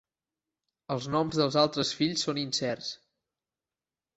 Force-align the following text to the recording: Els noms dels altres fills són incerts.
Els 0.95 1.09
noms 1.15 1.37
dels 1.41 1.57
altres 1.65 1.91
fills 1.99 2.25
són 2.29 2.41
incerts. 2.45 2.91